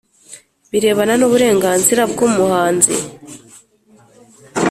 [0.71, 2.95] Birebana n uburenganzira bw umuhanzi